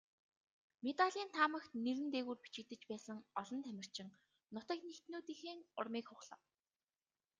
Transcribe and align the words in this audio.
Медалийн 0.85 1.29
таамагт 1.37 1.71
нэр 1.83 1.97
нь 2.03 2.11
дээгүүр 2.13 2.39
бичигдэж 2.45 2.81
байсан 2.91 3.17
олон 3.41 3.59
тамирчин 3.65 4.09
нутаг 4.53 4.79
нэгтнүүдийнхээ 4.89 5.55
урмыг 5.79 6.05
хугалав. 6.09 6.41